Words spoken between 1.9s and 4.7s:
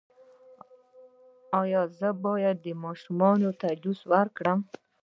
زه باید ماشوم ته جوس ورکړم؟